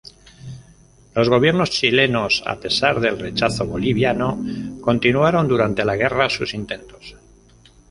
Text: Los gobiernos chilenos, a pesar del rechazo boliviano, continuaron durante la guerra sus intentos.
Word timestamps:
Los 1.13 1.29
gobiernos 1.29 1.69
chilenos, 1.69 2.41
a 2.47 2.55
pesar 2.59 2.99
del 3.01 3.19
rechazo 3.19 3.67
boliviano, 3.67 4.35
continuaron 4.81 5.47
durante 5.47 5.85
la 5.85 5.95
guerra 5.95 6.27
sus 6.27 6.55
intentos. 6.55 7.15